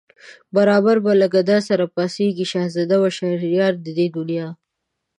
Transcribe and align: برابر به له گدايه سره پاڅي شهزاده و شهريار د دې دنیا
برابر 0.55 0.97
به 1.03 1.11
له 1.21 1.27
گدايه 1.35 1.61
سره 1.69 1.85
پاڅي 1.93 2.25
شهزاده 2.51 2.97
و 2.99 3.05
شهريار 3.17 3.73
د 3.83 3.85
دې 3.97 4.07
دنیا 4.17 4.47